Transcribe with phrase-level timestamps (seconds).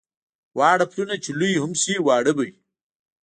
[0.57, 2.51] واړه پلونه چې لوی هم شي واړه به وي.